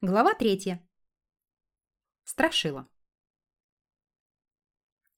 Глава 0.00 0.32
третья. 0.32 0.80
Страшила. 2.22 2.88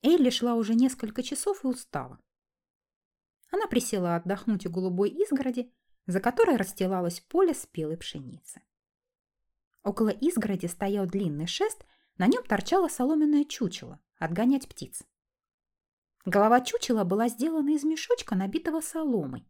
Элли 0.01 0.31
шла 0.31 0.55
уже 0.55 0.75
несколько 0.75 1.23
часов 1.23 1.65
и 1.65 1.67
устала. 1.67 2.19
Она 3.51 3.67
присела 3.67 4.17
отдохнуть 4.17 4.65
у 4.65 4.71
голубой 4.71 5.11
изгороди, 5.11 5.71
за 6.07 6.19
которой 6.19 6.57
расстилалось 6.57 7.21
поле 7.21 7.53
спелой 7.53 7.99
пшеницы. 7.99 8.63
Около 9.83 10.09
изгороди 10.09 10.65
стоял 10.65 11.05
длинный 11.05 11.47
шест, 11.47 11.85
на 12.17 12.27
нем 12.27 12.43
торчало 12.43 12.89
соломенное 12.89 13.45
чучело– 13.45 14.01
отгонять 14.19 14.67
птиц. 14.67 15.03
Голова 16.25 16.63
чучела 16.63 17.05
была 17.05 17.29
сделана 17.29 17.75
из 17.75 17.85
мешочка, 17.85 18.35
набитого 18.35 18.81
соломой, 18.81 19.47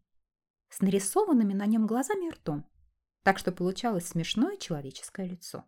с 0.71 0.81
нарисованными 0.81 1.53
на 1.53 1.67
нем 1.67 1.87
глазами 1.87 2.27
и 2.27 2.31
ртом 2.31 2.69
так 3.23 3.39
что 3.39 3.53
получалось 3.53 4.09
смешное 4.09 4.57
человеческое 4.57 5.27
лицо. 5.27 5.65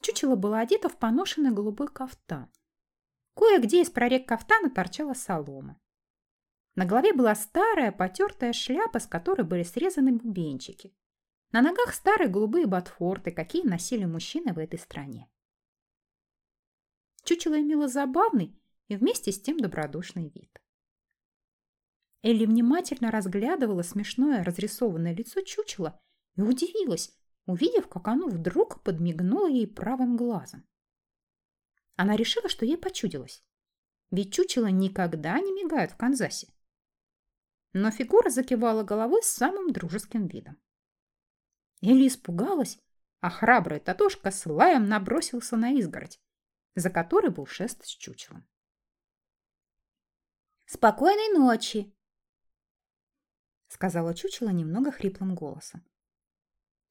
Чучело 0.00 0.36
было 0.36 0.60
одето 0.60 0.88
в 0.88 0.98
поношенный 0.98 1.52
голубой 1.52 1.88
кафтан. 1.88 2.50
Кое-где 3.34 3.82
из 3.82 3.90
прорег 3.90 4.26
кафтана 4.26 4.70
торчала 4.70 5.14
солома. 5.14 5.80
На 6.74 6.86
голове 6.86 7.12
была 7.12 7.34
старая 7.34 7.92
потертая 7.92 8.52
шляпа, 8.52 8.98
с 8.98 9.06
которой 9.06 9.42
были 9.42 9.62
срезаны 9.62 10.12
бубенчики. 10.12 10.94
На 11.50 11.60
ногах 11.60 11.92
старые 11.94 12.28
голубые 12.28 12.66
ботфорты, 12.66 13.30
какие 13.30 13.62
носили 13.62 14.06
мужчины 14.06 14.54
в 14.54 14.58
этой 14.58 14.78
стране. 14.78 15.28
Чучело 17.24 17.60
имело 17.60 17.88
забавный 17.88 18.58
и 18.88 18.96
вместе 18.96 19.32
с 19.32 19.40
тем 19.40 19.58
добродушный 19.58 20.30
вид. 20.30 20.60
Элли 22.22 22.46
внимательно 22.46 23.10
разглядывала 23.10 23.82
смешное 23.82 24.44
разрисованное 24.44 25.14
лицо 25.14 25.42
чучела 25.42 26.00
и 26.36 26.42
удивилась, 26.42 27.14
увидев, 27.46 27.88
как 27.88 28.08
оно 28.08 28.28
вдруг 28.28 28.82
подмигнуло 28.82 29.48
ей 29.48 29.66
правым 29.66 30.16
глазом. 30.16 30.66
Она 31.96 32.16
решила, 32.16 32.48
что 32.48 32.64
ей 32.64 32.78
почудилось. 32.78 33.44
Ведь 34.10 34.32
чучело 34.32 34.66
никогда 34.66 35.38
не 35.40 35.52
мигают 35.52 35.92
в 35.92 35.96
Канзасе. 35.96 36.48
Но 37.72 37.90
фигура 37.90 38.28
закивала 38.28 38.82
головой 38.82 39.22
с 39.22 39.28
самым 39.28 39.72
дружеским 39.72 40.26
видом. 40.26 40.60
Элли 41.80 42.08
испугалась, 42.08 42.78
а 43.20 43.30
храбрый 43.30 43.80
Татошка 43.80 44.30
с 44.30 44.46
лаем 44.46 44.88
набросился 44.88 45.56
на 45.56 45.72
изгородь, 45.72 46.20
за 46.74 46.90
которой 46.90 47.30
был 47.30 47.46
шест 47.46 47.84
с 47.84 47.88
чучелом. 47.88 48.46
«Спокойной 50.66 51.38
ночи!» 51.38 51.94
сказала 53.72 54.14
чучело 54.14 54.50
немного 54.50 54.92
хриплым 54.92 55.34
голосом. 55.34 55.82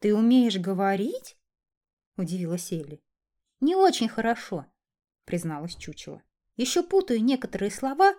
«Ты 0.01 0.15
умеешь 0.15 0.57
говорить?»– 0.57 1.37
удивилась 2.17 2.71
Элли. 2.71 3.03
«Не 3.59 3.75
очень 3.75 4.09
хорошо»,– 4.09 4.65
призналась 5.25 5.75
чучело. 5.75 6.23
«Еще 6.55 6.81
путаю 6.81 7.23
некоторые 7.23 7.69
слова, 7.69 8.15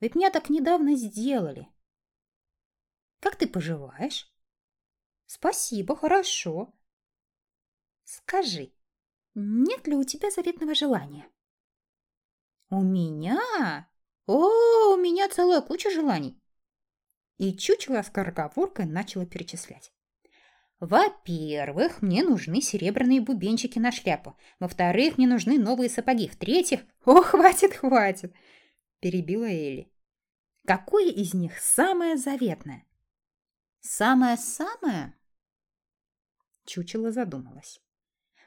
ведь 0.00 0.14
меня 0.14 0.30
так 0.30 0.48
недавно 0.48 0.96
сделали». 0.96 1.68
«Как 3.20 3.36
ты 3.36 3.46
поживаешь?» 3.46 4.32
«Спасибо, 5.26 5.94
хорошо». 5.94 6.74
«Скажи, 8.04 8.72
нет 9.34 9.86
ли 9.86 9.94
у 9.94 10.04
тебя 10.04 10.30
заветного 10.30 10.74
желания?» 10.74 11.30
«У 12.70 12.80
меня? 12.80 13.90
О, 14.24 14.94
у 14.94 14.96
меня 14.96 15.28
целая 15.28 15.60
куча 15.60 15.90
желаний!» 15.90 16.40
И 17.36 17.54
чучело 17.54 18.00
с 18.00 18.06
скороговоркой 18.06 18.86
начала 18.86 19.26
перечислять. 19.26 19.92
Во-первых, 20.80 22.02
мне 22.02 22.22
нужны 22.22 22.60
серебряные 22.60 23.22
бубенчики 23.22 23.78
на 23.78 23.90
шляпу. 23.90 24.36
Во-вторых, 24.60 25.16
мне 25.16 25.26
нужны 25.26 25.58
новые 25.58 25.88
сапоги. 25.88 26.28
В-третьих... 26.28 26.84
О, 27.06 27.22
хватит, 27.22 27.74
хватит! 27.74 28.34
Перебила 29.00 29.46
Элли. 29.46 29.90
Какое 30.66 31.10
из 31.10 31.32
них 31.32 31.58
самое 31.58 32.16
заветное? 32.16 32.84
Самое-самое? 33.80 35.14
Чучело 36.66 37.10
задумалась. 37.10 37.80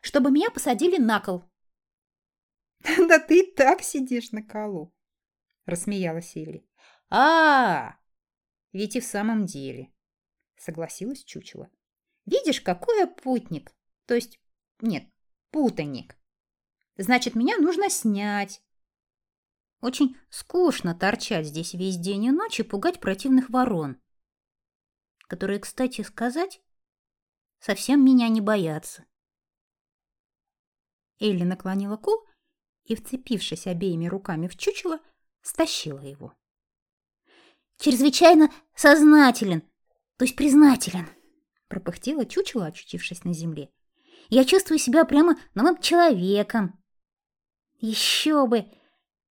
Чтобы 0.02 0.30
меня 0.30 0.52
посадили 0.52 0.98
на 0.98 1.20
кол. 1.20 1.44
Да 3.08 3.20
ты 3.20 3.40
и 3.40 3.56
так 3.56 3.82
сидишь 3.82 4.32
на 4.32 4.44
колу, 4.44 4.94
рассмеялась 5.66 6.36
Элли. 6.36 6.66
А, 7.10 7.98
ведь 8.72 8.96
и 8.96 9.00
в 9.00 9.06
самом 9.06 9.46
деле, 9.46 9.92
согласилась 10.58 11.24
чучело. 11.24 11.70
Видишь, 12.30 12.62
какой 12.62 13.00
я 13.00 13.08
путник. 13.08 13.74
То 14.06 14.14
есть, 14.14 14.40
нет, 14.82 15.10
путаник. 15.50 16.16
Значит, 16.96 17.34
меня 17.34 17.58
нужно 17.58 17.90
снять. 17.90 18.62
Очень 19.82 20.16
скучно 20.30 20.94
торчать 20.94 21.48
здесь 21.48 21.74
весь 21.74 21.98
день 21.98 22.26
и 22.26 22.32
ночь 22.32 22.60
и 22.60 22.64
пугать 22.64 23.00
противных 23.00 23.50
ворон, 23.50 24.00
которые, 25.22 25.60
кстати 25.60 26.02
сказать, 26.02 26.62
совсем 27.60 28.06
меня 28.06 28.28
не 28.28 28.42
боятся. 28.42 29.06
Элли 31.20 31.44
наклонила 31.44 31.98
кол 31.98 32.28
и, 32.84 32.96
вцепившись 32.96 33.66
обеими 33.66 34.06
руками 34.06 34.48
в 34.48 34.56
чучело, 34.56 35.00
стащила 35.42 36.02
его. 36.02 36.36
«Чрезвычайно 37.78 38.52
сознателен, 38.76 39.62
то 40.18 40.26
есть 40.26 40.36
признателен», 40.36 41.08
пропыхтела 41.70 42.26
чучело, 42.26 42.66
очутившись 42.66 43.24
на 43.24 43.34
земле. 43.34 43.70
«Я 44.30 44.44
чувствую 44.44 44.80
себя 44.80 45.06
прямо 45.06 45.38
новым 45.54 45.80
человеком!» 45.80 46.78
«Еще 47.80 48.46
бы! 48.46 48.66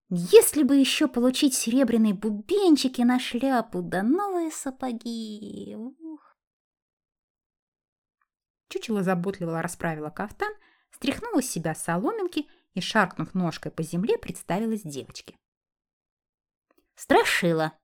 Если 0.09 0.63
бы 0.63 0.77
еще 0.77 1.07
получить 1.07 1.55
серебряные 1.55 2.15
бубенчики 2.15 3.03
на 3.03 3.19
шляпу, 3.19 3.83
да 3.83 4.03
новые 4.03 4.51
сапоги!» 4.51 5.75
Ух. 5.77 6.37
Чучело 8.69 9.03
заботливо 9.03 9.61
расправила 9.61 10.09
кафтан, 10.09 10.53
стряхнула 10.91 11.43
с 11.43 11.51
себя 11.51 11.75
соломинки 11.75 12.49
и, 12.73 12.81
шаркнув 12.81 13.35
ножкой 13.35 13.71
по 13.71 13.83
земле, 13.83 14.17
представилась 14.17 14.83
девочке. 14.83 15.37
«Страшила!» 16.95 17.79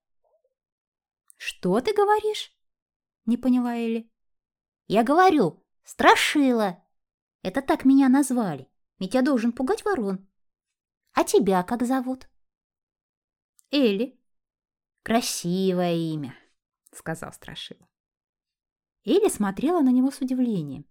«Что 1.36 1.80
ты 1.80 1.92
говоришь?»— 1.92 2.56
не 3.26 3.36
поняла 3.36 3.76
Элли. 3.76 4.10
Я 4.86 5.02
говорю, 5.02 5.62
страшила. 5.82 6.82
Это 7.42 7.62
так 7.62 7.84
меня 7.84 8.08
назвали, 8.08 8.68
ведь 8.98 9.14
я 9.14 9.22
должен 9.22 9.52
пугать 9.52 9.84
ворон. 9.84 10.26
А 11.12 11.24
тебя 11.24 11.62
как 11.62 11.84
зовут? 11.84 12.28
Элли. 13.70 14.18
Красивое 15.02 15.94
имя, 15.94 16.34
сказал 16.92 17.32
Страшила. 17.32 17.86
Элли 19.04 19.28
смотрела 19.28 19.80
на 19.80 19.90
него 19.90 20.10
с 20.10 20.20
удивлением. 20.20 20.86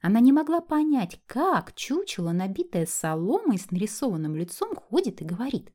Она 0.00 0.20
не 0.20 0.32
могла 0.32 0.60
понять, 0.60 1.20
как 1.26 1.74
чучело, 1.74 2.32
набитое 2.32 2.86
соломой 2.86 3.58
с 3.58 3.70
нарисованным 3.70 4.36
лицом, 4.36 4.76
ходит 4.76 5.22
и 5.22 5.24
говорит. 5.24 5.72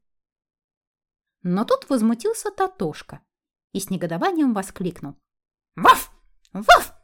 Но 1.42 1.66
тут 1.66 1.90
возмутился 1.90 2.52
Татошка 2.52 3.22
и 3.74 3.80
с 3.80 3.90
негодованием 3.90 4.54
воскликнул. 4.54 5.16
«Ваф! 5.76 6.12
Ваф! 6.54 6.99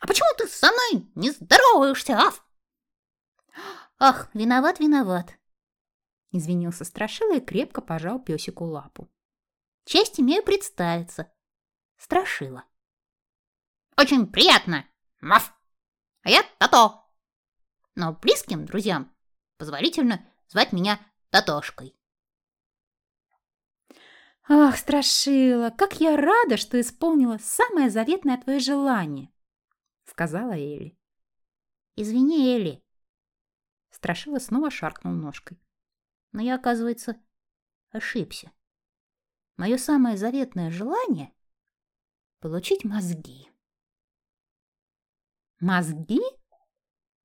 А 0.00 0.06
почему 0.06 0.28
ты 0.36 0.46
со 0.48 0.70
мной 0.70 1.10
не 1.14 1.30
здороваешься, 1.30 2.18
Аф? 2.18 2.44
Ах, 3.98 4.28
виноват, 4.34 4.80
виноват. 4.80 5.38
Извинился 6.30 6.84
Страшила 6.84 7.36
и 7.36 7.40
крепко 7.40 7.80
пожал 7.80 8.18
песику 8.18 8.64
лапу. 8.64 9.10
Честь 9.84 10.18
имею 10.18 10.42
представиться. 10.42 11.32
Страшила. 11.96 12.64
Очень 13.96 14.26
приятно, 14.26 14.84
Маф. 15.20 15.54
А 16.22 16.30
я 16.30 16.42
Тато. 16.58 17.04
Но 17.94 18.12
близким 18.12 18.64
друзьям 18.64 19.14
позволительно 19.56 20.26
звать 20.48 20.72
меня 20.72 20.98
Татошкой. 21.30 21.96
Ах, 24.48 24.76
Страшила, 24.76 25.70
как 25.70 26.00
я 26.00 26.16
рада, 26.16 26.56
что 26.56 26.80
исполнила 26.80 27.38
самое 27.38 27.88
заветное 27.88 28.36
твое 28.36 28.58
желание 28.58 29.30
сказала 30.04 30.52
Элли. 30.52 30.98
«Извини, 31.96 32.54
Элли». 32.54 32.84
Страшила 33.90 34.38
снова 34.38 34.70
шаркнул 34.70 35.12
ножкой. 35.12 35.60
Но 36.32 36.42
я, 36.42 36.56
оказывается, 36.56 37.16
ошибся. 37.90 38.50
Мое 39.56 39.78
самое 39.78 40.16
заветное 40.16 40.70
желание— 40.70 41.32
получить 42.40 42.84
мозги. 42.84 43.48
Мозги? 45.60 46.20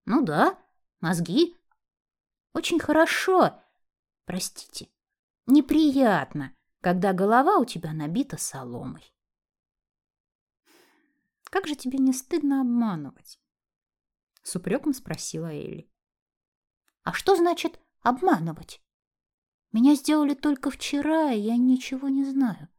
Ну 0.06 0.24
да, 0.24 0.58
мозги. 1.02 1.58
Очень 2.54 2.80
хорошо. 2.80 3.62
Простите, 4.26 4.90
неприятно, 5.48 6.56
когда 6.81 7.12
голова 7.14 7.58
у 7.58 7.66
тебя 7.66 7.94
набита 7.94 8.38
соломой. 8.38 9.12
Как 11.50 11.68
же 11.68 11.75
тебе 11.75 11.98
не 11.98 12.13
стыдно 12.13 12.62
обманывать? 12.62 13.40
С 14.44 14.56
упреком 14.56 14.94
спросила 14.94 15.48
Элли. 15.48 15.92
А 17.04 17.13
что 17.13 17.36
значит 17.36 17.80
обманывать? 18.01 18.81
Меня 19.72 19.96
сделали 19.96 20.34
только 20.34 20.69
вчера, 20.72 21.31
и 21.31 21.40
я 21.40 21.57
ничего 21.57 22.10
не 22.10 22.24
знаю. 22.24 22.69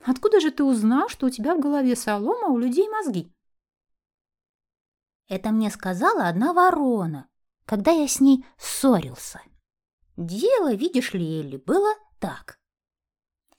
Откуда 0.00 0.40
же 0.40 0.50
ты 0.50 0.64
узнал, 0.64 1.08
что 1.08 1.26
у 1.26 1.30
тебя 1.30 1.54
в 1.54 1.60
голове 1.60 1.96
солома, 1.96 2.46
а 2.46 2.50
у 2.50 2.58
людей 2.58 2.88
мозги? 2.88 3.32
Это 5.28 5.50
мне 5.50 5.70
сказала 5.70 6.28
одна 6.28 6.52
ворона, 6.52 7.28
когда 7.64 7.90
я 7.90 8.08
с 8.08 8.20
ней 8.20 8.46
ссорился. 8.56 9.42
Дело, 10.16 10.74
видишь 10.74 11.12
ли, 11.12 11.40
Элли, 11.40 11.58
было 11.58 11.94
так. 12.18 12.58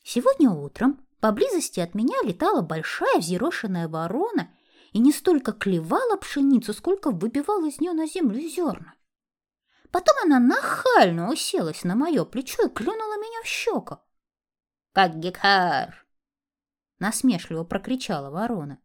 Сегодня 0.04 0.50
утром 0.50 1.06
поблизости 1.20 1.80
от 1.80 1.94
меня 1.96 2.22
летала 2.24 2.62
большая 2.62 3.20
взъерошенная 3.20 3.88
ворона 3.88 4.54
и 4.92 5.00
не 5.00 5.12
столько 5.12 5.52
клевала 5.52 6.18
пшеницу, 6.18 6.74
сколько 6.74 7.12
выбивала 7.12 7.68
из 7.68 7.80
нее 7.80 7.94
на 7.94 8.08
землю 8.08 8.40
зерна. 8.40 8.96
Потом 9.92 10.16
она 10.24 10.40
нахально 10.40 11.32
уселась 11.32 11.84
на 11.84 11.96
мое 11.96 12.26
плечо 12.26 12.68
и 12.68 12.70
клюнула 12.70 13.18
меня 13.18 13.42
в 13.44 13.48
щеку. 13.48 13.98
«Как 14.94 15.18
гекар!»— 15.18 16.06
насмешливо 17.00 17.64
прокричала 17.64 18.30
ворона. 18.30 18.80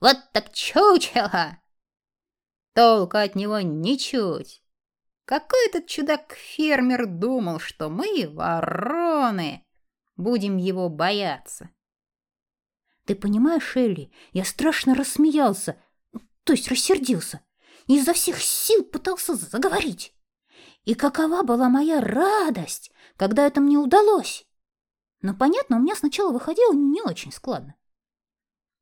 «Вот 0.00 0.16
так 0.32 0.52
чучело! 0.52 1.58
Толку 2.74 3.16
от 3.16 3.34
него 3.34 3.60
ничуть! 3.60 4.62
Какой 5.24 5.66
этот 5.66 5.86
чудак-фермер 5.86 7.06
думал, 7.06 7.58
что 7.58 7.90
мы, 7.90 8.30
вороны, 8.32 9.66
будем 10.18 10.58
его 10.58 10.90
бояться?» 10.90 11.70
«Ты 13.06 13.14
понимаешь, 13.14 13.74
Элли, 13.74 14.12
я 14.32 14.44
страшно 14.44 14.94
рассмеялся, 14.94 15.80
то 16.44 16.52
есть 16.52 16.68
рассердился 16.68 17.40
и 17.86 17.96
изо 17.96 18.12
всех 18.12 18.40
сил 18.40 18.84
пытался 18.84 19.34
заговорить. 19.34 20.14
И 20.84 20.94
какова 20.94 21.42
была 21.42 21.68
моя 21.68 22.00
радость, 22.00 22.92
когда 23.16 23.46
это 23.46 23.60
мне 23.60 23.76
удалось! 23.76 24.46
Но, 25.20 25.34
понятно, 25.34 25.76
у 25.76 25.80
меня 25.80 25.96
сначала 25.96 26.32
выходило 26.32 26.72
не 26.72 27.02
очень 27.02 27.32
складно. 27.32 27.74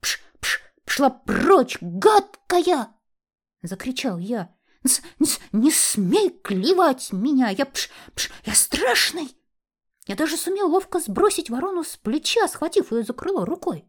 «Пш, 0.01 0.21
пш, 0.41 0.61
пшла 0.85 1.09
прочь, 1.09 1.79
гадкая!»— 1.81 2.95
закричал 3.63 4.19
я. 4.19 4.55
«С, 4.85 5.01
с, 5.21 5.41
«Не 5.53 5.71
смей 5.71 6.31
клевать 6.31 7.13
меня! 7.13 7.49
Я, 7.49 7.65
пш, 7.65 7.91
пш, 8.15 8.31
я 8.45 8.55
страшный!» 8.55 9.36
Я 10.07 10.15
даже 10.15 10.37
сумел 10.37 10.71
ловко 10.71 11.01
сбросить 11.01 11.51
ворону 11.51 11.83
с 11.83 11.97
плеча, 11.97 12.47
схватив 12.47 12.93
ее 12.93 13.03
за 13.03 13.13
крыло 13.13 13.45
рукой. 13.45 13.85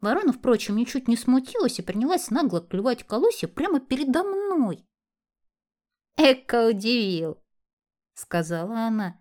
Ворона, 0.00 0.32
впрочем, 0.32 0.76
ничуть 0.76 1.08
не 1.08 1.16
смутилась 1.16 1.78
и 1.78 1.82
принялась 1.82 2.30
нагло 2.30 2.60
клевать 2.60 3.04
колосья 3.04 3.46
прямо 3.46 3.80
передо 3.80 4.24
мной. 4.24 4.84
«Эка 6.16 6.66
удивил!»— 6.66 7.42
сказала 8.14 8.86
она. 8.86 9.20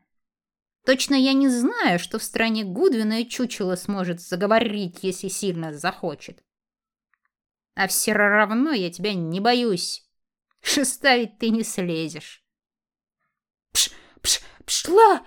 «Точно 0.86 1.16
я 1.16 1.34
не 1.34 1.50
знаю, 1.50 2.00
что 2.00 2.18
в 2.20 2.24
стране 2.24 2.64
Гудвина 2.64 3.22
и 3.22 3.30
чучело 3.30 3.76
сможет 3.76 4.22
заговорить, 4.22 5.00
если 5.04 5.28
сильно 5.28 5.74
захочет. 5.74 6.44
А 7.76 7.88
все 7.88 8.14
равно 8.14 8.72
я 8.72 8.92
тебя 8.92 9.14
не 9.14 9.40
боюсь. 9.40 10.08
Шеста 10.62 11.16
ведь 11.16 11.38
ты 11.38 11.50
не 11.50 11.64
слезешь». 11.64 12.44
«Пш, 13.72 13.92
пш, 14.22 14.42
пшла!» 14.66 15.26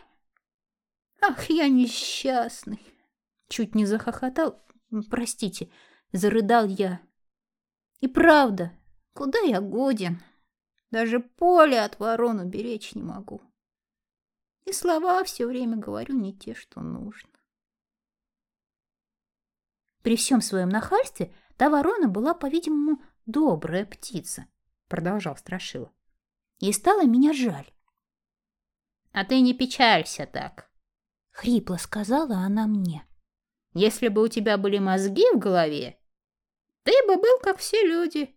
«Ах, 1.21 1.51
я 1.51 1.69
несчастный!» 1.69 2.81
Чуть 3.49 3.75
не 3.75 3.87
захохотал 3.87 4.61
Простите, 5.11 5.71
зарыдал 6.13 6.67
я. 6.67 7.01
И 8.01 8.09
правда, 8.09 8.73
куда 9.13 9.39
я 9.41 9.61
годен? 9.61 10.23
Даже 10.91 11.21
поле 11.21 11.81
от 11.81 11.99
ворон 11.99 12.41
уберечь 12.41 12.95
не 12.95 13.03
могу. 13.03 13.43
И 14.65 14.73
слова 14.73 15.23
все 15.25 15.47
время 15.47 15.77
говорю 15.77 16.15
не 16.15 16.33
те, 16.33 16.55
что 16.55 16.81
нужно. 16.81 17.31
При 20.03 20.17
всем 20.17 20.41
своем 20.41 20.71
нахальстве 20.71 21.35
та 21.57 21.69
ворона 21.69 22.09
была, 22.09 22.33
по-видимому, 22.33 23.03
добрая 23.27 23.85
птица, 23.85 24.47
продолжал 24.89 25.37
Страшила. 25.37 25.93
Ей 26.61 26.73
стало 26.73 27.05
меня 27.05 27.35
жаль. 27.35 27.71
А 29.13 29.25
ты 29.25 29.41
не 29.41 29.55
печалься 29.55 30.27
так, 30.27 30.71
хрипло 31.31 31.77
сказала 31.77 32.37
она 32.37 32.67
мне. 32.67 33.05
Если 33.75 34.09
бы 34.09 34.23
у 34.23 34.29
тебя 34.29 34.59
были 34.59 34.79
мозги 34.79 35.25
в 35.33 35.39
голове, 35.39 35.99
ты 36.83 36.93
бы 37.07 37.17
был 37.17 37.39
как 37.43 37.59
все 37.59 37.83
люди. 37.87 38.37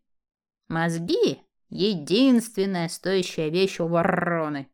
Мозги— 0.68 1.42
единственная 1.70 2.90
стоящая 2.90 3.50
вещь 3.50 3.80
у 3.80 3.88
вороны. 3.88 4.72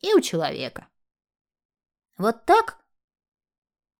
И 0.00 0.12
у 0.14 0.20
человека. 0.20 0.88
Вот 2.18 2.44
так 2.44 2.82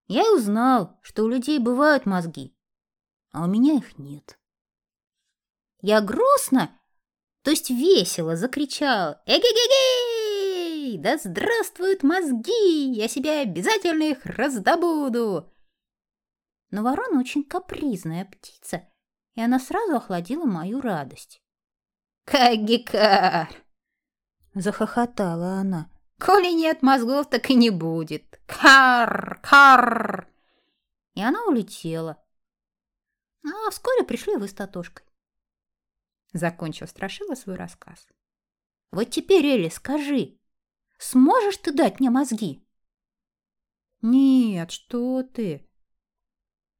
я 0.06 0.22
и 0.22 0.34
узнал, 0.34 0.98
что 1.02 1.24
у 1.24 1.28
людей 1.28 1.58
бывают 1.58 2.06
мозги, 2.06 2.54
а 3.30 3.44
у 3.44 3.46
меня 3.46 3.74
их 3.74 3.98
нет. 3.98 4.38
Я 5.80 6.00
грустно, 6.00 6.78
то 7.42 7.50
есть 7.50 7.70
весело 7.70 8.36
закричал 8.36 9.16
«Эгегегей! 10.82 10.98
Да 10.98 11.16
здравствуют 11.16 12.02
мозги! 12.02 12.92
Я 12.92 13.08
себе 13.08 13.40
обязательно 13.40 14.02
их 14.02 14.24
раздобуду!» 14.26 15.52
Но 16.70 16.82
ворона 16.82 17.20
очень 17.20 17.44
капризная 17.44 18.24
птица, 18.24 18.88
и 19.34 19.40
она 19.40 19.58
сразу 19.58 19.96
охладила 19.96 20.44
мою 20.44 20.80
радость. 20.80 21.42
«Кагикар!»— 22.24 23.48
захохотала 24.54 25.54
она. 25.54 25.90
«Коли 26.18 26.52
нет 26.52 26.82
мозгов, 26.82 27.28
так 27.28 27.50
и 27.50 27.54
не 27.54 27.70
будет! 27.70 28.40
Кар! 28.46 29.40
Кар!» 29.42 30.28
И 31.14 31.22
она 31.22 31.44
улетела. 31.44 32.24
А 33.44 33.70
вскоре 33.70 34.04
пришли 34.04 34.36
вы 34.36 34.46
с 34.46 34.54
Татошкой. 34.54 35.04
Закончил 36.32 36.86
Страшила 36.86 37.34
свой 37.34 37.56
рассказ. 37.56 38.06
«Вот 38.92 39.10
теперь, 39.10 39.44
Элли, 39.46 39.68
скажи, 39.68 40.38
сможешь 41.02 41.56
ты 41.58 41.72
дать 41.72 42.00
мне 42.00 42.10
мозги?» 42.10 42.66
«Нет, 44.00 44.70
что 44.70 45.22
ты!» 45.22 45.68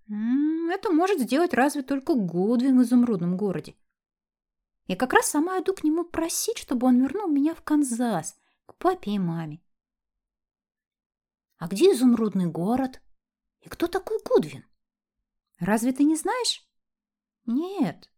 Это 0.09 0.91
может 0.91 1.21
сделать 1.21 1.55
разве 1.55 1.83
только 1.83 2.15
Гудвин 2.15 2.79
в 2.79 2.83
изумрудном 2.83 3.37
городе. 3.37 3.77
Я 4.87 4.97
как 4.97 5.13
раз 5.13 5.27
сама 5.27 5.61
иду 5.61 5.75
к 5.75 5.85
нему 5.85 6.05
просить, 6.05 6.59
чтобы 6.59 6.87
он 6.87 7.01
вернул 7.01 7.29
меня 7.29 7.55
в 7.55 7.63
Канзас, 7.63 8.37
к 8.67 8.75
папе 8.77 9.13
и 9.13 9.19
маме. 9.19 9.63
А 11.59 11.69
где 11.69 11.93
изумрудный 11.93 12.47
город? 12.47 13.01
И 13.61 13.69
кто 13.69 13.87
такой 13.87 14.19
Гудвин? 14.25 14.65
Разве 15.59 15.93
ты 15.93 16.03
не 16.03 16.17
знаешь? 16.17 16.69
Нет, 17.47 18.11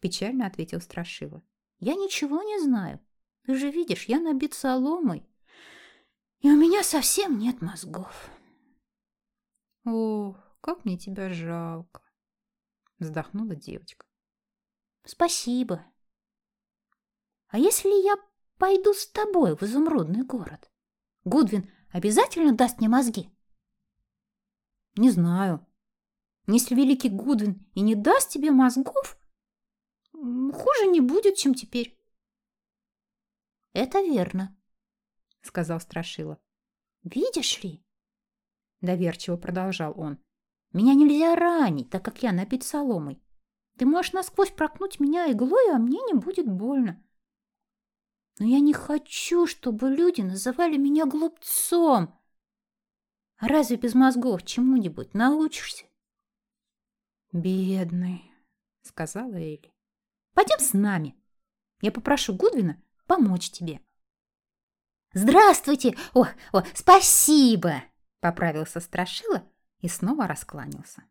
печально 0.00 0.46
ответил 0.46 0.80
Страшила. 0.80 1.42
Я 1.80 1.94
ничего 1.94 2.42
не 2.42 2.60
знаю. 2.60 3.03
Ты 3.44 3.56
же 3.56 3.70
видишь, 3.70 4.06
я 4.06 4.20
набит 4.20 4.54
соломой, 4.54 5.26
и 6.40 6.50
у 6.50 6.56
меня 6.56 6.82
совсем 6.82 7.38
нет 7.38 7.60
мозгов. 7.60 8.30
Ох, 9.84 10.36
как 10.62 10.84
мне 10.84 10.96
тебя 10.96 11.28
жалко, 11.28 12.02
вздохнула 12.98 13.54
девочка. 13.54 14.06
Спасибо. 15.04 15.84
А 17.48 17.58
если 17.58 17.90
я 17.90 18.16
пойду 18.56 18.94
с 18.94 19.06
тобой 19.08 19.56
в 19.56 19.62
изумрудный 19.62 20.24
город? 20.24 20.70
Гудвин 21.24 21.70
обязательно 21.90 22.54
даст 22.54 22.78
мне 22.78 22.88
мозги? 22.88 23.30
Не 24.96 25.10
знаю. 25.10 25.66
Если 26.46 26.74
великий 26.74 27.10
Гудвин 27.10 27.66
и 27.74 27.80
не 27.80 27.94
даст 27.94 28.30
тебе 28.30 28.50
мозгов, 28.50 29.18
хуже 30.12 30.86
не 30.86 31.00
будет, 31.00 31.36
чем 31.36 31.54
теперь. 31.54 31.98
Это 33.74 34.00
верно, 34.00 34.56
сказал 35.42 35.80
Страшила. 35.80 36.38
Видишь 37.02 37.62
ли? 37.62 37.84
Доверчиво 38.80 39.36
продолжал 39.36 39.92
он. 40.00 40.18
Меня 40.72 40.94
нельзя 40.94 41.34
ранить, 41.34 41.90
так 41.90 42.04
как 42.04 42.22
я 42.22 42.32
набит 42.32 42.62
соломой. 42.62 43.20
Ты 43.76 43.86
можешь 43.86 44.12
насквозь 44.12 44.52
прокнуть 44.52 45.00
меня 45.00 45.30
иглой, 45.30 45.74
а 45.74 45.78
мне 45.78 45.98
не 46.02 46.14
будет 46.14 46.46
больно. 46.46 47.04
Но 48.38 48.46
я 48.46 48.60
не 48.60 48.72
хочу, 48.72 49.46
чтобы 49.46 49.88
люди 49.90 50.20
называли 50.20 50.76
меня 50.76 51.06
глупцом. 51.06 52.16
А 53.38 53.48
разве 53.48 53.76
без 53.76 53.94
мозгов 53.94 54.44
чему-нибудь 54.44 55.14
научишься? 55.14 55.86
Бедный, 57.32 58.30
сказала 58.82 59.34
Элли. 59.34 59.74
Пойдем 60.32 60.60
с 60.60 60.72
нами. 60.72 61.16
Я 61.80 61.90
попрошу 61.90 62.34
Гудвина 62.34 62.80
помочь 63.06 63.50
тебе. 63.50 63.80
Здравствуйте! 65.12 65.96
О, 66.12 66.26
о, 66.52 66.62
спасибо! 66.74 67.84
Поправился 68.20 68.80
Страшила 68.80 69.42
и 69.78 69.88
снова 69.88 70.26
раскланялся. 70.26 71.04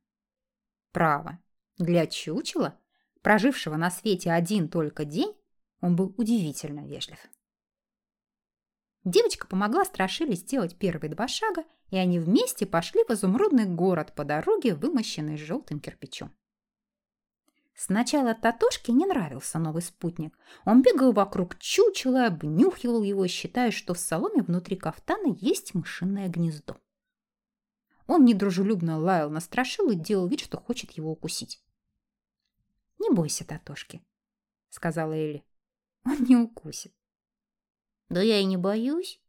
Право, 0.92 1.40
Для 1.78 2.06
чучела, 2.06 2.80
прожившего 3.22 3.78
на 3.78 3.90
свете 3.90 4.32
один 4.32 4.68
только 4.70 5.06
день, 5.06 5.36
он 5.82 5.96
был 5.96 6.14
удивительно 6.18 6.86
вежлив. 6.86 7.20
Девочка 9.04 9.48
помогла 9.48 9.84
Страшиле 9.86 10.36
сделать 10.36 10.78
первые 10.78 11.12
два 11.12 11.28
шага, 11.28 11.64
и 11.90 11.98
они 11.98 12.20
вместе 12.20 12.66
пошли 12.66 13.04
в 13.04 13.12
изумрудный 13.12 13.66
город 13.66 14.14
по 14.16 14.24
дороге, 14.24 14.76
вымощенной 14.76 15.38
желтым 15.38 15.80
кирпичом. 15.80 16.34
Сначала 17.76 18.36
Татошке 18.36 18.92
не 18.92 19.06
нравился 19.06 19.60
новый 19.60 19.82
спутник. 19.82 20.38
Он 20.66 20.82
бегал 20.82 21.12
вокруг 21.12 21.58
чучела, 21.60 22.28
обнюхивал 22.28 23.04
его, 23.04 23.28
считая, 23.28 23.72
что 23.72 23.94
в 23.94 24.00
соломе 24.00 24.44
внутри 24.44 24.76
кафтана 24.76 25.36
есть 25.40 25.74
мышиное 25.74 26.30
гнездо. 26.30 26.78
Он 28.06 28.26
недружелюбно 28.26 29.00
лаял 29.00 29.30
на 29.30 29.40
Страшилу 29.40 29.92
и 29.92 29.96
делал 29.96 30.28
вид, 30.28 30.42
что 30.42 30.60
хочет 30.60 30.92
его 30.92 31.12
укусить. 31.12 31.64
«Не 33.00 33.10
бойся, 33.10 33.46
Татошки»,— 33.46 34.02
сказала 34.70 35.14
Элли. 35.14 35.44
«Он 36.06 36.24
не 36.24 36.36
укусит». 36.36 36.94
Да 38.14 38.22
я 38.22 38.40
и 38.40 38.46
не 38.46 38.58
боюсь. 38.58 39.20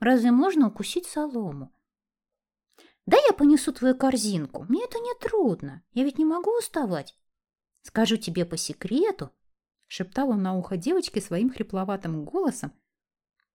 Разве 0.00 0.32
можно 0.32 0.66
укусить 0.66 1.06
солому? 1.06 1.72
Да 3.06 3.16
я 3.16 3.32
понесу 3.32 3.72
твою 3.72 3.96
корзинку. 3.96 4.64
Мне 4.68 4.84
это 4.84 4.98
не 4.98 5.14
трудно. 5.20 5.84
Я 5.92 6.02
ведь 6.02 6.18
не 6.18 6.24
могу 6.24 6.50
уставать. 6.58 7.16
Скажу 7.82 8.16
тебе 8.16 8.44
по 8.44 8.56
секрету, 8.56 9.30
шептал 9.86 10.30
он 10.30 10.42
на 10.42 10.56
ухо 10.56 10.76
девочке 10.76 11.20
своим 11.20 11.50
хрипловатым 11.50 12.24
голосом. 12.24 12.72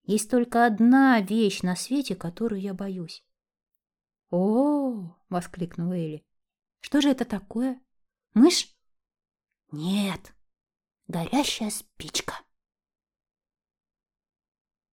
Есть 0.02 0.30
только 0.30 0.66
одна 0.66 1.20
вещь 1.20 1.62
на 1.62 1.74
свете, 1.76 2.14
которую 2.14 2.60
я 2.60 2.74
боюсь. 2.74 3.24
О, 4.30 5.16
воскликнула 5.28 5.94
Элли. 5.94 6.26
Что 6.80 7.00
же 7.00 7.10
это 7.10 7.24
такое? 7.24 7.80
Мышь? 8.34 8.76
Нет. 9.72 10.34
Горящая 11.08 11.70
спичка. 11.70 12.34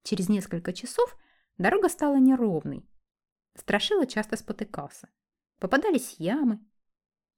Через 0.04 0.30
несколько 0.30 0.74
часов 0.74 1.18
дорога 1.58 1.90
стала 1.90 2.18
неровной. 2.18 2.88
Страшила 3.56 4.06
часто 4.06 4.38
спотыкался. 4.38 5.10
Попадались 5.60 6.16
ямы. 6.18 6.60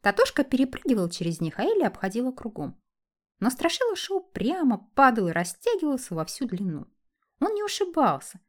Татошка 0.05 0.43
перепрыгивал 0.43 1.09
через 1.09 1.41
них, 1.41 1.57
а 1.57 1.63
Элли 1.63 1.81
обходила 1.81 2.31
кругом. 2.31 2.79
Но 3.39 3.49
Страшила 3.49 3.95
шел 3.95 4.21
прямо, 4.21 4.87
падал 4.93 5.29
и 5.29 5.31
растягивался 5.31 6.13
во 6.13 6.25
всю 6.25 6.45
длину. 6.45 6.85
Он 7.39 7.55
не 7.55 7.63
ушибался. 7.63 8.39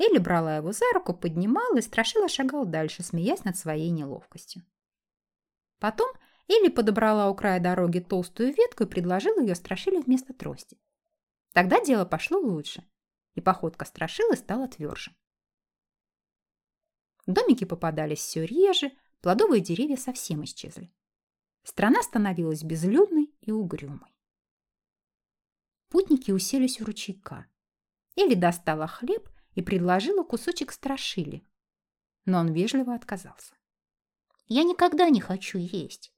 Элли 0.00 0.18
брала 0.18 0.56
его 0.56 0.72
за 0.72 0.84
руку, 0.92 1.14
поднимала, 1.14 1.78
и 1.78 1.82
Страшила 1.82 2.28
шагал 2.28 2.66
дальше, 2.66 3.04
смеясь 3.04 3.44
над 3.44 3.56
своей 3.56 3.90
неловкостью. 3.90 4.64
Потом 5.78 6.10
Элли 6.48 6.68
подобрала 6.68 7.30
у 7.30 7.36
края 7.36 7.60
дороги 7.60 8.00
толстую 8.00 8.52
ветку 8.52 8.82
и 8.82 8.88
предложила 8.88 9.40
ее 9.40 9.54
Страшиле 9.54 10.00
вместо 10.00 10.34
трости. 10.34 10.80
Тогда 11.52 11.80
дело 11.80 12.04
пошло 12.04 12.40
лучше 12.40 12.84
и 13.36 13.40
походка 13.40 13.84
страшилы 13.84 14.34
стала 14.34 14.66
тверже. 14.66 15.14
Домики 17.26 17.64
попадались 17.64 18.18
все 18.18 18.44
реже, 18.44 18.90
плодовые 19.20 19.60
деревья 19.60 19.96
совсем 19.96 20.44
исчезли. 20.44 20.92
Страна 21.62 22.02
становилась 22.02 22.62
безлюдной 22.62 23.34
и 23.40 23.50
угрюмой. 23.50 24.14
Путники 25.88 26.30
уселись 26.30 26.80
у 26.80 26.84
ручейка. 26.84 27.46
Или 28.14 28.34
достала 28.34 28.86
хлеб 28.86 29.28
и 29.54 29.62
предложила 29.62 30.22
кусочек 30.22 30.72
страшили, 30.72 31.46
но 32.24 32.38
он 32.38 32.52
вежливо 32.52 32.94
отказался. 32.94 33.54
«Я 34.46 34.62
никогда 34.62 35.08
не 35.08 35.20
хочу 35.20 35.58
есть, 35.58 36.12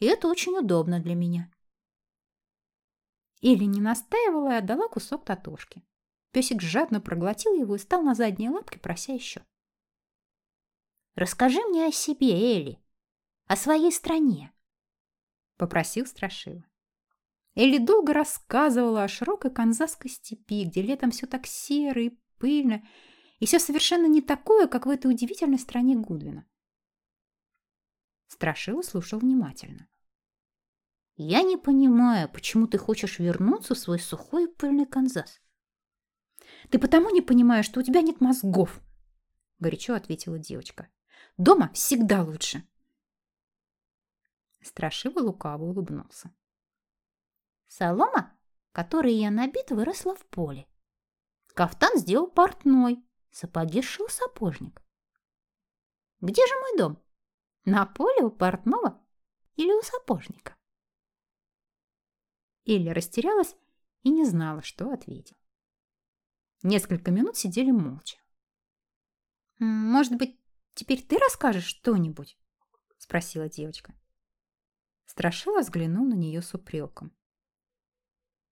и 0.00 0.06
это 0.06 0.28
очень 0.28 0.56
удобно 0.56 1.00
для 1.00 1.14
меня». 1.14 1.52
Или 3.40 3.64
не 3.64 3.80
настаивала 3.80 4.54
и 4.54 4.58
отдала 4.58 4.88
кусок 4.88 5.24
Татошке. 5.24 5.82
Песик 6.32 6.60
жадно 6.60 7.00
проглотил 7.00 7.54
его 7.54 7.76
и 7.76 7.78
стал 7.78 8.02
на 8.02 8.14
задние 8.14 8.50
лапки, 8.50 8.78
прося 8.78 9.14
еще. 9.14 9.44
«Расскажи 11.18 11.58
мне 11.66 11.86
о 11.86 11.90
себе, 11.90 12.30
Элли, 12.30 12.78
о 13.48 13.56
своей 13.56 13.90
стране»,— 13.90 14.52
попросил 15.56 16.06
Страшила. 16.06 16.64
Элли 17.56 17.78
долго 17.78 18.12
рассказывала 18.12 19.02
о 19.02 19.08
широкой 19.08 19.50
канзасской 19.50 20.12
степи, 20.12 20.64
где 20.64 20.80
летом 20.80 21.10
все 21.10 21.26
так 21.26 21.44
серо 21.48 22.00
и 22.00 22.16
пыльно, 22.38 22.86
и 23.40 23.46
все 23.46 23.58
совершенно 23.58 24.06
не 24.06 24.22
такое, 24.22 24.68
как 24.68 24.86
в 24.86 24.90
этой 24.90 25.10
удивительной 25.10 25.58
стране 25.58 25.96
Гудвина. 25.96 26.46
Страшила 28.28 28.82
слушал 28.82 29.18
внимательно. 29.18 29.88
«Я 31.16 31.42
не 31.42 31.56
понимаю, 31.56 32.28
почему 32.28 32.68
ты 32.68 32.78
хочешь 32.78 33.18
вернуться 33.18 33.74
в 33.74 33.78
свой 33.80 33.98
сухой 33.98 34.44
и 34.44 34.54
пыльный 34.54 34.86
Канзас?» 34.86 35.40
Ты 36.70 36.78
потому 36.78 37.10
не 37.10 37.22
понимаешь, 37.22 37.64
что 37.64 37.80
у 37.80 37.82
тебя 37.82 38.02
нет 38.02 38.20
мозгов, 38.20 38.80
горячо 39.58 39.94
ответила 39.94 40.38
девочка. 40.38 40.88
Дома 41.38 41.70
всегда 41.72 42.24
лучше. 42.24 42.66
Страшиво 44.60 45.20
лукаво 45.20 45.62
улыбнулся. 45.66 46.34
Солома, 47.68 48.36
которой 48.72 49.14
я 49.14 49.30
набит, 49.30 49.70
выросла 49.70 50.16
в 50.16 50.26
поле. 50.26 50.66
Кафтан 51.54 51.96
сделал 51.96 52.26
портной, 52.26 53.04
сапоги 53.30 53.82
шил 53.82 54.08
сапожник. 54.08 54.82
Где 56.20 56.44
же 56.44 56.54
мой 56.54 56.76
дом? 56.76 57.02
На 57.64 57.86
поле 57.86 58.24
у 58.24 58.30
портного 58.30 59.00
или 59.54 59.72
у 59.72 59.82
сапожника? 59.82 60.56
Элли 62.66 62.88
растерялась 62.88 63.56
и 64.02 64.10
не 64.10 64.24
знала, 64.24 64.62
что 64.62 64.90
ответить. 64.90 65.38
Несколько 66.64 67.12
минут 67.12 67.36
сидели 67.36 67.70
молча. 67.70 68.18
«Может 69.60 70.16
быть, 70.16 70.38
теперь 70.78 71.02
ты 71.02 71.18
расскажешь 71.18 71.66
что-нибудь?»— 71.66 72.38
спросила 72.98 73.48
девочка. 73.48 73.94
Страшила 75.04 75.60
взглянул 75.60 76.06
на 76.06 76.14
нее 76.14 76.40
с 76.40 76.54
упреком. 76.54 77.12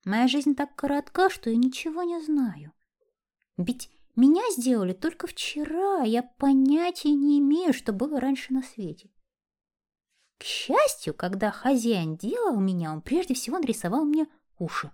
«Моя 0.04 0.26
жизнь 0.26 0.54
так 0.54 0.74
коротка, 0.74 1.30
что 1.30 1.50
я 1.50 1.56
ничего 1.56 2.02
не 2.02 2.20
знаю. 2.20 2.72
Ведь 3.56 3.90
меня 4.16 4.42
сделали 4.56 4.92
только 4.92 5.26
вчера, 5.26 6.02
я 6.02 6.22
понятия 6.22 7.12
не 7.12 7.38
имею, 7.38 7.72
что 7.72 7.92
было 7.92 8.18
раньше 8.18 8.52
на 8.52 8.62
свете. 8.62 9.10
К 10.38 10.44
счастью, 10.44 11.14
когда 11.14 11.50
хозяин 11.50 12.16
делал 12.16 12.58
меня, 12.58 12.92
он 12.92 13.02
прежде 13.02 13.34
всего 13.34 13.58
нарисовал 13.58 14.04
мне 14.04 14.26
уши. 14.58 14.92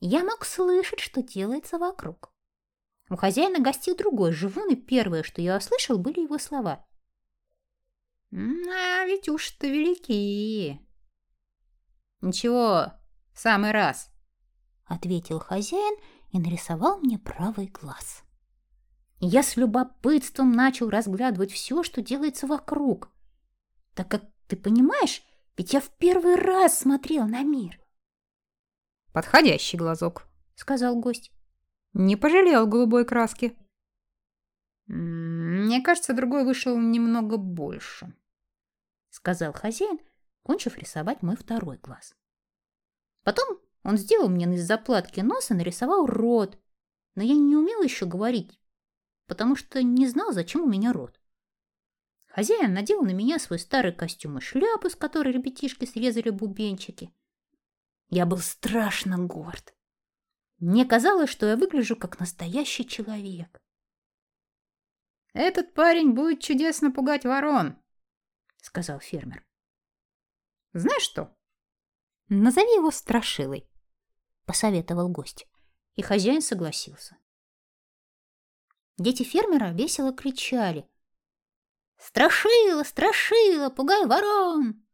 Я 0.00 0.24
мог 0.24 0.44
слышать, 0.44 1.00
что 1.00 1.22
делается 1.22 1.78
вокруг. 1.78 2.33
У 3.10 3.16
хозяина 3.16 3.60
гостил 3.60 3.96
другой 3.96 4.32
живун, 4.32 4.70
и 4.70 4.76
первое, 4.76 5.22
что 5.22 5.42
я 5.42 5.56
услышал, 5.56 5.98
были 5.98 6.20
его 6.20 6.38
слова. 6.38 6.86
«А 8.32 9.04
ведь 9.04 9.28
уж-то 9.28 9.66
велики!» 9.66 10.80
«Ничего, 12.20 12.92
в 13.32 13.38
самый 13.38 13.70
раз!»— 13.70 14.10
ответил 14.86 15.38
хозяин 15.38 15.96
и 16.32 16.38
нарисовал 16.38 16.98
мне 16.98 17.18
правый 17.18 17.66
глаз. 17.66 18.24
Я 19.20 19.42
с 19.42 19.56
любопытством 19.56 20.52
начал 20.52 20.90
разглядывать 20.90 21.52
все, 21.52 21.82
что 21.82 22.02
делается 22.02 22.46
вокруг, 22.46 23.10
так 23.94 24.08
как, 24.08 24.24
ты 24.48 24.56
понимаешь, 24.56 25.22
ведь 25.56 25.72
я 25.72 25.80
в 25.80 25.88
первый 25.96 26.34
раз 26.34 26.80
смотрел 26.80 27.26
на 27.26 27.42
мир. 27.42 27.80
«Подходящий 29.12 29.76
глазок»,— 29.76 30.26
сказал 30.56 30.96
гость. 31.00 31.32
«Не 31.94 32.16
пожалел 32.16 32.66
голубой 32.66 33.04
краски». 33.04 33.56
«Мне 34.86 35.80
кажется, 35.80 36.12
другой 36.12 36.44
вышел 36.44 36.78
немного 36.78 37.36
больше»,— 37.38 38.14
сказал 39.10 39.52
хозяин, 39.52 39.98
кончив 40.42 40.76
рисовать 40.76 41.22
мой 41.22 41.36
второй 41.36 41.78
глаз. 41.78 42.14
Потом 43.22 43.58
он 43.82 43.96
сделал 43.96 44.28
мне 44.28 44.44
из 44.54 44.66
заплатки 44.66 45.20
носа, 45.20 45.54
нарисовал 45.54 46.06
рот, 46.06 46.58
но 47.14 47.22
я 47.22 47.34
не 47.34 47.56
умел 47.56 47.82
еще 47.82 48.06
говорить, 48.06 48.60
потому 49.26 49.56
что 49.56 49.82
не 49.82 50.06
знал, 50.06 50.32
зачем 50.32 50.62
у 50.62 50.68
меня 50.68 50.92
рот. 50.92 51.20
Хозяин 52.26 52.74
надел 52.74 53.02
на 53.02 53.12
меня 53.12 53.38
свой 53.38 53.60
старый 53.60 53.92
костюм 53.92 54.38
и 54.38 54.40
шляпу, 54.40 54.90
с 54.90 54.96
которой 54.96 55.32
ребятишки 55.32 55.84
срезали 55.84 56.30
бубенчики. 56.30 57.14
Я 58.10 58.26
был 58.26 58.38
страшно 58.38 59.18
горд. 59.18 59.74
Мне 60.58 60.84
казалось, 60.84 61.30
что 61.30 61.46
я 61.46 61.56
выгляжу 61.56 61.96
как 61.96 62.20
настоящий 62.20 62.86
человек. 62.86 63.60
«Этот 65.32 65.74
парень 65.74 66.12
будет 66.12 66.40
чудесно 66.40 66.90
пугать 66.90 67.24
ворон»,— 67.24 67.76
сказал 68.62 69.00
фермер. 69.00 69.44
«Знаешь 70.72 71.02
что? 71.02 71.36
Назови 72.28 72.72
его 72.74 72.90
Страшилой»,— 72.90 73.68
посоветовал 74.46 75.08
гость. 75.08 75.46
И 75.94 76.02
хозяин 76.02 76.40
согласился. 76.40 77.16
Дети 78.96 79.22
фермера 79.22 79.72
весело 79.72 80.12
кричали. 80.12 80.88
Страшила, 81.98 82.82
страшила, 82.84 83.70
пугай 83.70 84.06
ворон!» 84.06 84.84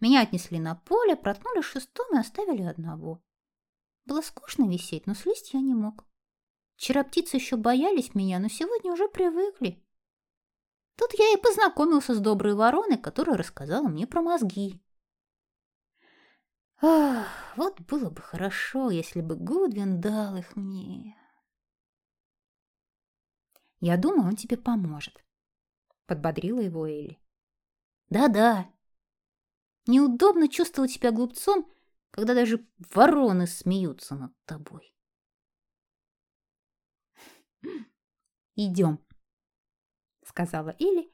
Меня 0.00 0.22
отнесли 0.22 0.60
на 0.60 0.76
поле, 0.76 1.16
проткнули 1.16 1.60
шестом 1.60 2.14
и 2.14 2.20
оставили 2.20 2.62
одного. 2.62 3.22
Было 4.08 4.22
скучно 4.22 4.66
висеть, 4.66 5.06
но 5.06 5.12
слезть 5.12 5.52
я 5.52 5.60
не 5.60 5.74
мог. 5.74 6.06
Вчера 6.76 7.04
птицы 7.04 7.36
еще 7.36 7.56
боялись 7.56 8.14
меня, 8.14 8.38
но 8.38 8.48
сегодня 8.48 8.90
уже 8.90 9.06
привыкли. 9.06 9.84
Тут 10.96 11.12
я 11.18 11.34
и 11.34 11.36
познакомился 11.36 12.14
с 12.14 12.18
доброй 12.18 12.54
вороной, 12.54 12.96
которая 12.96 13.36
рассказала 13.36 13.86
мне 13.86 14.06
про 14.06 14.22
мозги. 14.22 14.80
Ах, 16.80 17.28
вот 17.56 17.82
было 17.82 18.08
бы 18.08 18.22
хорошо, 18.22 18.88
если 18.88 19.20
бы 19.20 19.36
Гудвин 19.36 20.00
дал 20.00 20.36
их 20.36 20.56
мне. 20.56 21.14
Я 23.80 23.98
думаю, 23.98 24.28
он 24.28 24.36
тебе 24.36 24.56
поможет, 24.56 25.22
подбодрила 26.06 26.60
его 26.60 26.86
Элли. 26.86 27.20
Да-да. 28.08 28.72
Неудобно 29.86 30.48
чувствовать 30.48 30.92
себя 30.92 31.10
глупцом, 31.10 31.70
когда 32.10 32.34
даже 32.34 32.66
вороны 32.94 33.46
смеются 33.46 34.14
над 34.14 34.32
тобой. 34.44 34.94
Идем, 38.54 39.04
сказала 40.24 40.74
Элли, 40.78 41.10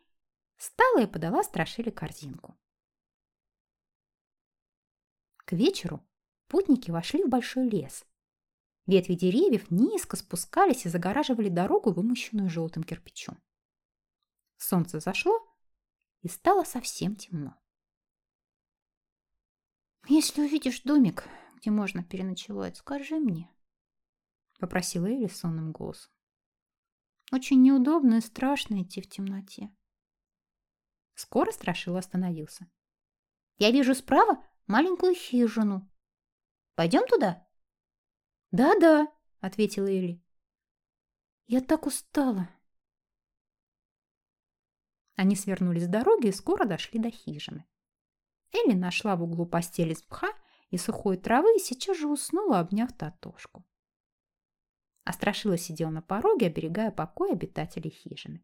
встала 0.57 1.03
и 1.03 1.07
подала 1.07 1.43
Страшиле 1.43 1.93
корзинку. 1.93 2.59
К 5.37 5.53
вечеру 5.53 6.05
путники 6.49 6.91
вошли 6.91 7.23
в 7.25 7.29
большой 7.29 7.69
лес. 7.69 8.07
Ветви 8.87 9.15
деревьев 9.15 9.71
низко 9.71 10.17
спускались 10.17 10.85
и 10.85 10.89
загораживали 10.89 11.49
дорогу, 11.49 11.93
вымощенную 11.93 12.51
желтым 12.51 12.83
кирпичом. 12.83 13.43
Солнце 14.57 15.01
зашло, 15.01 15.41
и 16.23 16.29
стало 16.29 16.65
совсем 16.65 17.17
темно. 17.17 17.59
«Если 20.07 20.43
увидишь 20.43 20.83
домик, 20.83 21.25
где 21.57 21.71
можно 21.71 22.05
переночевать, 22.05 22.77
скажи 22.77 23.19
мне»,— 23.19 23.51
попросила 24.59 25.07
Элли 25.07 25.29
сонным 25.29 25.73
голосом. 25.73 26.13
«Очень 27.33 27.63
неудобно 27.63 28.19
и 28.19 28.21
страшно 28.21 28.83
идти 28.83 29.01
в 29.01 29.09
темноте». 29.09 29.75
Скоро 31.15 31.51
Страшила 31.53 32.01
остановился. 32.01 32.71
«Я 33.57 33.71
вижу 33.71 33.95
справа 33.95 34.45
маленькую 34.67 35.15
хижину. 35.15 35.91
Пойдем 36.75 37.07
туда?» 37.07 37.49
«Да-да»,— 38.51 39.11
ответила 39.41 39.87
Элли. 39.87 40.23
«Я 41.47 41.63
так 41.63 41.87
устала». 41.87 42.51
Они 45.17 45.35
свернули 45.35 45.79
с 45.79 45.89
дороги 45.89 46.27
и 46.27 46.33
скоро 46.33 46.67
дошли 46.67 46.99
до 46.99 47.11
хижины. 47.11 47.65
Элли 48.55 48.75
нашла 48.75 49.17
в 49.17 49.23
углу 49.23 49.47
постель 49.47 49.93
из 49.93 50.03
мха 50.05 50.33
и 50.71 50.79
сухой 50.79 51.17
травы 51.17 51.57
и 51.57 51.59
сейчас 51.59 51.99
же 51.99 52.09
уснула, 52.09 52.61
обняв 52.61 52.93
Татошку. 52.93 53.65
А 55.05 55.13
Страшила 55.13 55.59
сидел 55.59 55.91
на 55.91 56.01
пороге, 56.01 56.47
оберегая 56.47 56.91
покой 56.91 57.33
обитателей 57.33 57.91
хижины. 57.91 58.43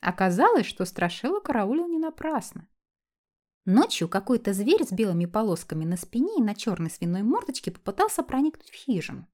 Оказалось, 0.00 0.66
что 0.66 0.84
Страшила 0.84 1.40
караулил 1.40 1.88
не 1.88 1.98
напрасно. 1.98 2.68
Ночью 3.64 4.08
какой-то 4.08 4.54
зверь 4.54 4.84
с 4.84 4.92
белыми 4.92 5.26
полосками 5.26 5.84
на 5.84 5.96
спине 5.96 6.38
и 6.38 6.42
на 6.42 6.54
черной 6.54 6.88
свиной 6.88 7.22
мордочке 7.22 7.70
попытался 7.70 8.22
проникнуть 8.22 8.70
в 8.70 8.74
хижину. 8.74 9.28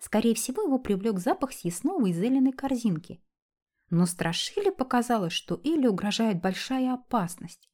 Скорее 0.00 0.34
всего, 0.34 0.62
его 0.62 0.78
привлек 0.78 1.18
запах 1.18 1.52
съестного 1.52 2.06
из 2.06 2.20
Эллиной 2.20 2.52
корзинки. 2.52 3.22
Но 3.90 4.06
Страшиле 4.06 4.70
показалось, 4.70 5.32
что 5.32 5.60
Элли 5.64 5.86
угрожает 5.86 6.40
большая 6.40 6.94
опасность. 6.94 7.70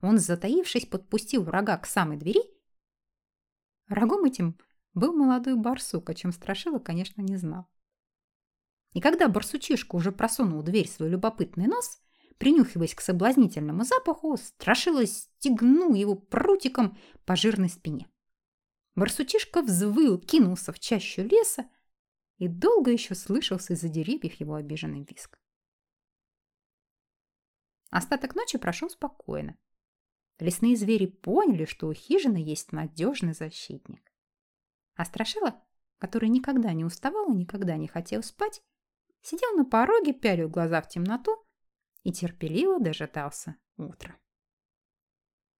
Он, 0.00 0.18
затаившись, 0.18 0.86
подпустил 0.86 1.42
врага 1.42 1.76
к 1.78 1.86
самой 1.86 2.16
двери. 2.16 2.40
Врагом 3.88 4.24
этим 4.24 4.58
был 4.94 5.12
молодой 5.12 5.56
барсук, 5.56 6.08
о 6.10 6.14
чем 6.14 6.32
Страшила, 6.32 6.78
конечно, 6.78 7.20
не 7.20 7.36
знал. 7.36 7.68
И 8.92 9.00
когда 9.00 9.28
барсучишка 9.28 9.96
уже 9.96 10.12
просунул 10.12 10.60
в 10.60 10.64
дверь 10.64 10.88
свой 10.88 11.10
любопытный 11.10 11.66
нос, 11.66 12.00
принюхиваясь 12.38 12.94
к 12.94 13.00
соблазнительному 13.00 13.84
запаху, 13.84 14.36
страшила 14.36 15.04
стегнул 15.06 15.94
его 15.94 16.14
прутиком 16.14 16.96
по 17.24 17.36
жирной 17.36 17.68
спине. 17.68 18.08
Барсучишка 18.96 19.62
взвыл, 19.62 20.18
кинулся 20.18 20.72
в 20.72 20.78
чащу 20.78 21.22
леса, 21.22 21.68
и 22.38 22.48
долго 22.48 22.90
еще 22.90 23.14
слышался 23.14 23.74
из-за 23.74 23.88
деревьев 23.88 24.34
его 24.40 24.54
обиженный 24.54 25.06
виск. 25.08 25.39
Остаток 27.90 28.34
ночи 28.34 28.56
прошел 28.56 28.88
спокойно. 28.88 29.56
Лесные 30.38 30.76
звери 30.76 31.06
поняли, 31.06 31.64
что 31.64 31.88
у 31.88 31.92
хижины 31.92 32.38
есть 32.38 32.72
надежный 32.72 33.34
защитник. 33.34 34.10
А 34.94 35.04
Страшила, 35.04 35.62
который 35.98 36.28
никогда 36.28 36.72
не 36.72 36.84
уставал 36.84 37.32
и 37.32 37.36
никогда 37.36 37.76
не 37.76 37.88
хотел 37.88 38.22
спать, 38.22 38.62
сидел 39.20 39.54
на 39.56 39.64
пороге, 39.64 40.12
пялил 40.12 40.48
глаза 40.48 40.80
в 40.80 40.88
темноту 40.88 41.44
и 42.04 42.12
терпеливо 42.12 42.80
дожидался 42.80 43.56
утра. 43.76 44.16